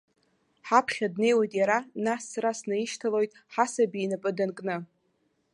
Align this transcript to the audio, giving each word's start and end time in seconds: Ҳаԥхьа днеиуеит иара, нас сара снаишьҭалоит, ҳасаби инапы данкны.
Ҳаԥхьа 0.67 1.07
днеиуеит 1.13 1.53
иара, 1.59 1.79
нас 2.05 2.23
сара 2.31 2.51
снаишьҭалоит, 2.59 3.31
ҳасаби 3.53 4.01
инапы 4.05 4.31
данкны. 4.37 4.75